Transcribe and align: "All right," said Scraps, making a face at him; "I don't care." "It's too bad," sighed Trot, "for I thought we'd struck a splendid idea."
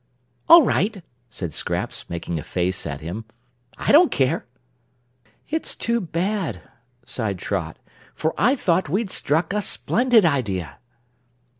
"All 0.49 0.63
right," 0.63 1.03
said 1.29 1.53
Scraps, 1.53 2.09
making 2.09 2.39
a 2.39 2.43
face 2.43 2.87
at 2.87 3.01
him; 3.01 3.23
"I 3.77 3.91
don't 3.91 4.09
care." 4.09 4.47
"It's 5.47 5.75
too 5.75 5.99
bad," 6.01 6.59
sighed 7.05 7.37
Trot, 7.37 7.77
"for 8.15 8.33
I 8.35 8.55
thought 8.55 8.89
we'd 8.89 9.11
struck 9.11 9.53
a 9.53 9.61
splendid 9.61 10.25
idea." 10.25 10.79